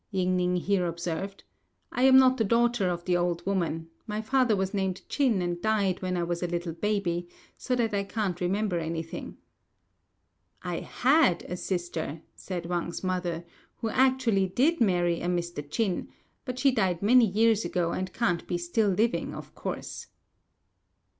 [0.09, 1.43] Ying ning here observed,
[1.91, 5.61] "I am not the daughter of the old woman; my father was named Ch'in and
[5.61, 9.37] died when I was a little baby, so that I can't remember anything."
[10.63, 13.45] "I had a sister," said Wang's mother,
[13.75, 15.61] "who actually did marry a Mr.
[15.69, 16.07] Ch'in,
[16.45, 20.07] but she died many years ago, and can't be still living, of course."